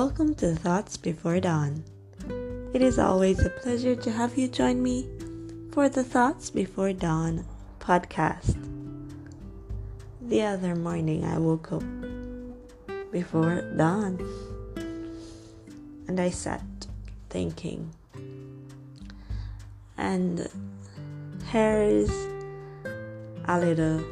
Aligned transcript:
welcome 0.00 0.34
to 0.34 0.54
Thoughts 0.54 0.96
Before 0.96 1.40
Dawn. 1.40 1.84
It 2.72 2.80
is 2.80 2.98
always 2.98 3.38
a 3.44 3.50
pleasure 3.50 3.94
to 3.96 4.10
have 4.10 4.38
you 4.38 4.48
join 4.48 4.82
me 4.82 5.06
for 5.72 5.90
the 5.90 6.02
Thoughts 6.02 6.48
Before 6.48 6.94
Dawn 6.94 7.44
podcast. 7.80 8.56
The 10.22 10.40
other 10.40 10.74
morning, 10.74 11.26
I 11.26 11.36
woke 11.36 11.70
up 11.70 11.82
before 13.12 13.60
dawn 13.76 14.16
and 16.08 16.18
I 16.18 16.30
sat 16.30 16.64
thinking. 17.28 17.92
And 19.98 20.48
here's 21.44 22.10
a 23.44 23.60
little 23.60 24.02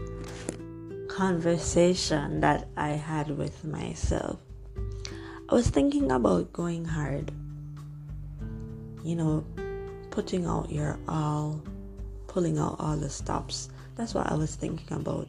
conversation 1.09 2.43
that 2.43 2.69
I 2.77 2.91
had 2.91 3.31
with 3.39 3.65
myself. 3.65 4.39
I 5.51 5.55
was 5.55 5.71
thinking 5.71 6.13
about 6.13 6.53
going 6.53 6.85
hard. 6.85 7.33
You 9.03 9.17
know, 9.17 9.45
putting 10.11 10.45
out 10.45 10.71
your 10.71 10.99
all, 11.09 11.63
pulling 12.27 12.59
out 12.59 12.77
all 12.79 12.99
the 12.99 13.09
stops. 13.09 13.71
That's 13.97 14.13
what 14.13 14.31
I 14.31 14.35
was 14.35 14.57
thinking 14.57 14.95
about. 14.95 15.27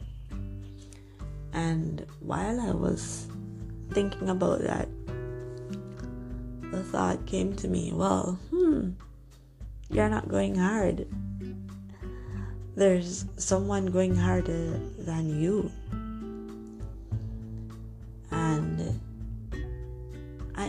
And 1.54 2.04
while 2.20 2.60
I 2.60 2.72
was 2.72 3.28
thinking 3.92 4.28
about 4.28 4.60
that, 4.60 4.88
the 6.70 6.82
thought 6.82 7.24
came 7.24 7.56
to 7.56 7.68
me, 7.68 7.90
well, 7.94 8.38
hmm, 8.50 8.90
you're 9.88 10.10
not 10.10 10.28
going 10.28 10.54
hard. 10.54 11.06
There's 12.76 13.24
someone 13.38 13.86
going 13.86 14.16
harder 14.16 14.78
than 14.98 15.40
you. 15.40 15.72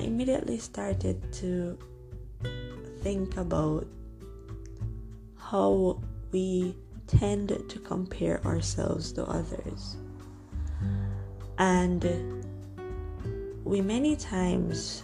Immediately 0.02 0.58
started 0.58 1.32
to 1.34 1.78
think 3.02 3.38
about 3.38 3.88
how 5.38 6.02
we 6.32 6.76
tend 7.08 7.50
to 7.68 7.80
compare 7.80 8.46
ourselves 8.46 9.12
to 9.14 9.26
others. 9.26 9.98
And 11.58 12.46
we 13.64 13.82
many 13.82 14.16
times 14.16 15.04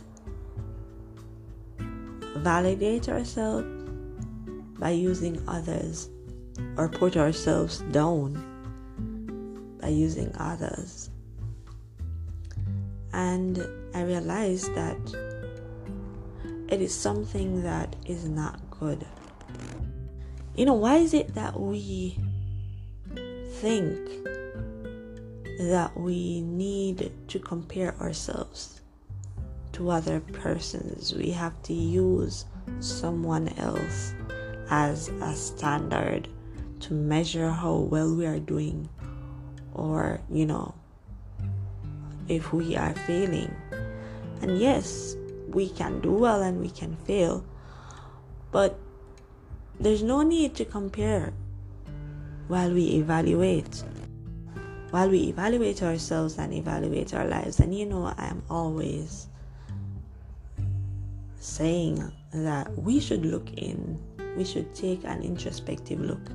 validate 2.37 3.09
ourselves 3.09 3.67
by 4.79 4.91
using 4.91 5.41
others 5.47 6.09
or 6.77 6.87
put 6.87 7.17
ourselves 7.17 7.79
down 7.91 8.43
by 9.81 9.89
using 9.89 10.31
others. 10.37 11.09
And 13.13 13.65
I 13.93 14.03
realized 14.03 14.73
that 14.75 14.97
it 16.69 16.81
is 16.81 16.93
something 16.93 17.63
that 17.63 17.95
is 18.05 18.27
not 18.27 18.59
good. 18.69 19.05
You 20.55 20.65
know, 20.65 20.73
why 20.73 20.97
is 20.97 21.13
it 21.13 21.33
that 21.35 21.59
we 21.59 22.17
think 23.61 23.95
that 25.59 25.91
we 25.95 26.41
need 26.41 27.11
to 27.27 27.39
compare 27.39 27.95
ourselves 28.01 28.81
to 29.73 29.89
other 29.89 30.19
persons? 30.19 31.13
We 31.13 31.31
have 31.31 31.61
to 31.63 31.73
use 31.73 32.45
someone 32.79 33.49
else 33.57 34.13
as 34.69 35.07
a 35.07 35.33
standard 35.33 36.27
to 36.81 36.93
measure 36.93 37.49
how 37.49 37.75
well 37.75 38.13
we 38.13 38.25
are 38.25 38.39
doing 38.39 38.89
or, 39.73 40.21
you 40.29 40.45
know, 40.45 40.75
if 42.27 42.53
we 42.53 42.75
are 42.75 42.93
failing. 43.05 43.53
And 44.41 44.59
yes, 44.59 45.15
we 45.47 45.69
can 45.69 45.99
do 46.01 46.11
well 46.11 46.41
and 46.41 46.61
we 46.61 46.69
can 46.69 46.95
fail, 46.95 47.43
but 48.51 48.77
there's 49.79 50.03
no 50.03 50.21
need 50.21 50.55
to 50.55 50.65
compare 50.65 51.33
while 52.47 52.71
we 52.71 52.95
evaluate. 52.95 53.83
While 54.91 55.09
we 55.09 55.27
evaluate 55.27 55.83
ourselves 55.83 56.37
and 56.37 56.53
evaluate 56.53 57.13
our 57.13 57.27
lives, 57.27 57.59
and 57.59 57.75
you 57.75 57.85
know, 57.85 58.13
I 58.17 58.27
am 58.27 58.41
always 58.49 59.27
saying 61.39 62.11
that 62.33 62.71
we 62.77 62.99
should 62.99 63.25
look 63.25 63.51
in, 63.53 63.99
we 64.37 64.45
should 64.45 64.73
take 64.73 65.03
an 65.03 65.21
introspective 65.23 65.99
look 65.99 66.31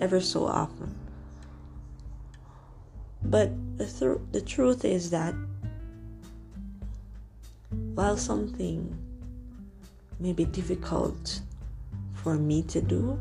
ever 0.00 0.20
so 0.20 0.46
often. 0.46 1.01
But 3.24 3.50
the, 3.78 3.86
th- 3.86 4.18
the 4.32 4.40
truth 4.40 4.84
is 4.84 5.10
that 5.10 5.34
while 7.94 8.16
something 8.16 8.96
may 10.18 10.32
be 10.32 10.44
difficult 10.44 11.40
for 12.14 12.36
me 12.36 12.62
to 12.62 12.80
do 12.80 13.18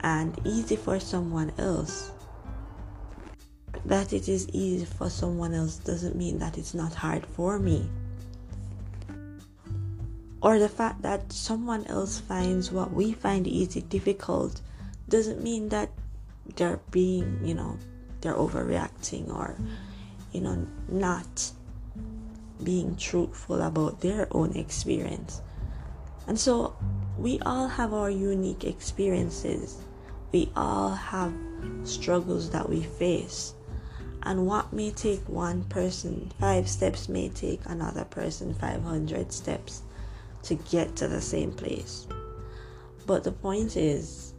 and 0.00 0.38
easy 0.44 0.76
for 0.76 1.00
someone 1.00 1.52
else, 1.58 2.12
that 3.84 4.12
it 4.12 4.28
is 4.28 4.48
easy 4.50 4.84
for 4.84 5.10
someone 5.10 5.54
else 5.54 5.76
doesn't 5.76 6.16
mean 6.16 6.38
that 6.38 6.58
it's 6.58 6.74
not 6.74 6.94
hard 6.94 7.24
for 7.26 7.58
me. 7.58 7.88
Or 10.40 10.58
the 10.58 10.68
fact 10.68 11.02
that 11.02 11.32
someone 11.32 11.84
else 11.86 12.20
finds 12.20 12.70
what 12.70 12.92
we 12.92 13.12
find 13.12 13.46
easy 13.46 13.80
difficult 13.80 14.60
doesn't 15.08 15.42
mean 15.42 15.68
that 15.70 15.90
they're 16.56 16.80
being, 16.90 17.40
you 17.44 17.54
know, 17.54 17.76
they're 18.20 18.34
overreacting 18.34 19.28
or, 19.34 19.56
you 20.32 20.40
know, 20.40 20.66
not 20.88 21.50
being 22.62 22.96
truthful 22.96 23.62
about 23.62 24.00
their 24.00 24.26
own 24.30 24.56
experience. 24.56 25.40
And 26.26 26.38
so 26.38 26.76
we 27.16 27.38
all 27.40 27.68
have 27.68 27.94
our 27.94 28.10
unique 28.10 28.64
experiences. 28.64 29.78
We 30.32 30.50
all 30.56 30.90
have 30.90 31.32
struggles 31.84 32.50
that 32.50 32.68
we 32.68 32.82
face. 32.82 33.54
And 34.22 34.46
what 34.46 34.72
may 34.72 34.90
take 34.90 35.26
one 35.28 35.64
person 35.64 36.30
five 36.38 36.68
steps 36.68 37.08
may 37.08 37.28
take 37.28 37.60
another 37.66 38.04
person 38.04 38.52
500 38.52 39.32
steps 39.32 39.82
to 40.42 40.54
get 40.54 40.96
to 40.96 41.08
the 41.08 41.20
same 41.20 41.52
place. 41.52 42.06
But 43.06 43.24
the 43.24 43.32
point 43.32 43.76
is, 43.76 44.34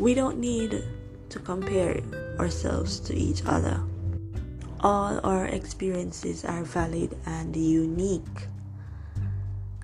we 0.00 0.14
don't 0.14 0.38
need 0.38 0.82
to 1.28 1.38
compare 1.38 2.00
ourselves 2.38 3.00
to 3.00 3.14
each 3.14 3.44
other 3.46 3.82
all 4.80 5.20
our 5.24 5.46
experiences 5.46 6.44
are 6.44 6.62
valid 6.62 7.16
and 7.26 7.56
unique. 7.56 8.46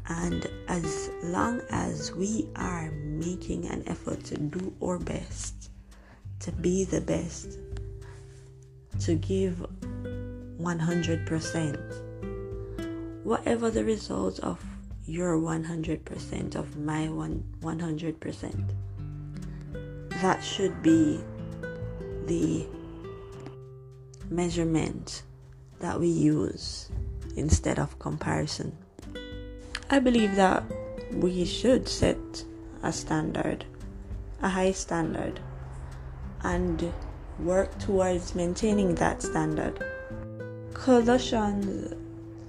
And 0.06 0.46
as 0.68 1.10
long 1.24 1.60
as 1.70 2.12
we 2.12 2.48
are 2.56 2.90
making 2.90 3.66
an 3.66 3.82
effort 3.86 4.22
to 4.24 4.36
do 4.36 4.74
our 4.82 4.98
best, 4.98 5.70
to 6.40 6.52
be 6.52 6.84
the 6.84 7.00
best, 7.00 7.58
to 9.00 9.14
give 9.14 9.64
100%, 10.60 13.24
whatever 13.24 13.70
the 13.70 13.84
result 13.84 14.40
of 14.40 14.62
your 15.06 15.38
100% 15.38 16.54
of 16.54 16.76
my 16.76 17.08
one 17.08 17.42
100%, 17.60 18.74
that 20.20 20.44
should 20.44 20.82
be 20.82 21.24
the 22.26 22.66
measurement 24.30 25.22
that 25.80 25.98
we 25.98 26.08
use 26.08 26.90
instead 27.36 27.78
of 27.78 27.98
comparison. 27.98 28.76
I 29.90 29.98
believe 29.98 30.36
that 30.36 30.64
we 31.12 31.44
should 31.44 31.88
set 31.88 32.44
a 32.82 32.92
standard, 32.92 33.64
a 34.40 34.48
high 34.48 34.72
standard, 34.72 35.40
and 36.42 36.92
work 37.38 37.78
towards 37.78 38.34
maintaining 38.34 38.94
that 38.96 39.22
standard. 39.22 39.84
Colossians 40.74 41.94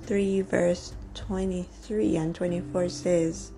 3, 0.05 0.41
verse 0.41 0.93
23 1.15 2.15
and 2.15 2.35
24 2.35 2.89
says, 2.89 3.51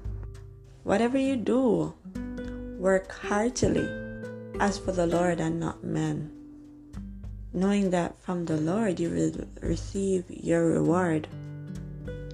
Whatever 0.84 1.18
you 1.18 1.36
do, 1.36 1.94
work 2.78 3.12
heartily 3.12 4.05
as 4.60 4.78
for 4.78 4.92
the 4.92 5.08
Lord 5.08 5.40
and 5.40 5.60
not 5.60 5.84
men 5.84 6.36
knowing 7.56 7.90
that 7.90 8.22
from 8.22 8.44
the 8.46 8.58
Lord 8.58 9.00
you 9.00 9.10
will 9.10 9.48
receive 9.62 10.26
your 10.30 10.68
reward. 10.68 11.26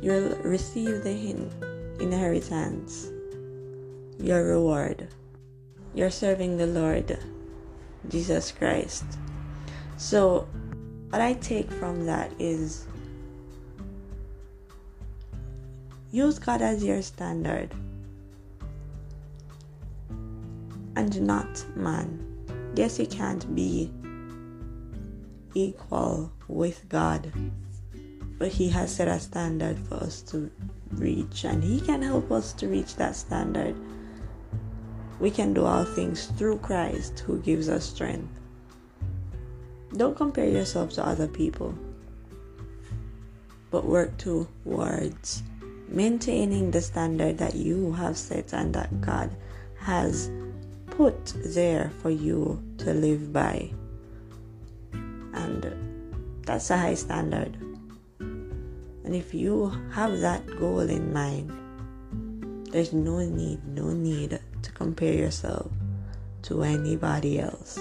You'll 0.01 0.35
receive 0.37 1.03
the 1.03 1.47
inheritance, 1.99 3.11
your 4.19 4.43
reward. 4.43 5.07
You're 5.93 6.09
serving 6.09 6.57
the 6.57 6.65
Lord 6.65 7.19
Jesus 8.09 8.51
Christ. 8.51 9.05
So, 9.97 10.47
what 11.09 11.21
I 11.21 11.33
take 11.33 11.69
from 11.69 12.07
that 12.07 12.31
is 12.39 12.87
use 16.11 16.39
God 16.39 16.63
as 16.63 16.83
your 16.83 17.03
standard 17.03 17.75
and 21.01 21.19
not 21.21 21.65
man. 21.75 22.07
Yes, 22.75 22.99
you 22.99 23.07
can't 23.07 23.55
be 23.55 23.91
equal 25.55 26.31
with 26.47 26.87
God. 26.89 27.33
But 28.37 28.49
He 28.49 28.69
has 28.69 28.95
set 28.95 29.07
a 29.07 29.19
standard 29.19 29.79
for 29.79 29.95
us 29.95 30.21
to 30.29 30.51
reach, 30.91 31.43
and 31.43 31.63
He 31.63 31.81
can 31.81 32.03
help 32.03 32.31
us 32.31 32.53
to 32.53 32.67
reach 32.67 32.95
that 32.97 33.15
standard. 33.15 33.75
We 35.19 35.31
can 35.31 35.55
do 35.55 35.65
all 35.65 35.85
things 35.85 36.27
through 36.37 36.59
Christ 36.59 37.19
who 37.25 37.39
gives 37.39 37.67
us 37.67 37.85
strength. 37.85 38.39
Don't 39.97 40.15
compare 40.15 40.49
yourself 40.49 40.91
to 40.93 41.05
other 41.05 41.27
people, 41.27 41.73
but 43.71 43.85
work 43.85 44.17
towards 44.17 45.41
maintaining 45.87 46.69
the 46.69 46.81
standard 46.81 47.39
that 47.39 47.55
you 47.55 47.91
have 47.93 48.17
set 48.17 48.53
and 48.53 48.73
that 48.75 49.01
God 49.01 49.35
has 49.79 50.29
put 51.01 51.33
there 51.55 51.89
for 51.99 52.11
you 52.11 52.61
to 52.77 52.93
live 52.93 53.33
by. 53.33 53.67
And 55.33 55.65
that's 56.45 56.69
a 56.69 56.77
high 56.77 56.93
standard. 56.93 57.57
And 58.19 59.15
if 59.15 59.33
you 59.33 59.73
have 59.93 60.19
that 60.19 60.45
goal 60.59 60.81
in 60.81 61.11
mind, 61.11 61.49
there's 62.71 62.93
no 62.93 63.17
need, 63.17 63.65
no 63.67 63.89
need 63.89 64.39
to 64.61 64.71
compare 64.73 65.15
yourself 65.15 65.71
to 66.43 66.61
anybody 66.61 67.39
else. 67.39 67.79